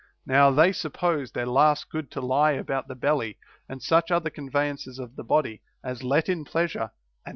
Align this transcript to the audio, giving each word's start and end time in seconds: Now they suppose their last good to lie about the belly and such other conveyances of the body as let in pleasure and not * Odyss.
Now 0.25 0.49
they 0.49 0.71
suppose 0.71 1.31
their 1.31 1.45
last 1.45 1.91
good 1.91 2.09
to 2.09 2.21
lie 2.21 2.53
about 2.53 2.87
the 2.87 2.95
belly 2.95 3.37
and 3.69 3.83
such 3.83 4.09
other 4.09 4.31
conveyances 4.31 4.97
of 4.97 5.15
the 5.15 5.23
body 5.23 5.61
as 5.83 6.01
let 6.01 6.27
in 6.27 6.43
pleasure 6.43 6.79
and 6.79 6.89
not 6.89 6.93
* 6.93 7.25
Odyss. 7.27 7.29